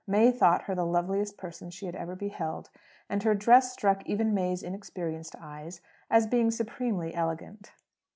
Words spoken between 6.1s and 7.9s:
being supremely elegant.